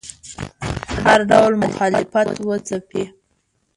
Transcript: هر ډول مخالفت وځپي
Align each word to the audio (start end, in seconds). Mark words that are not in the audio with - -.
هر 1.03 1.19
ډول 1.31 1.53
مخالفت 1.63 2.27
وځپي 2.47 3.03